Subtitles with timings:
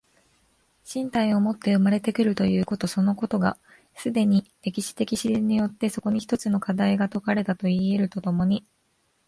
[0.91, 3.59] 身体をもって生まれて来るということそのことが、
[3.95, 8.65] 既に歴史的自然によってそこに一つの課題が解かれたといい得ると共に